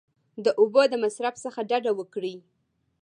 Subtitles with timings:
[0.45, 2.35] د اوبو د مصرف څخه ډډه وکړئ!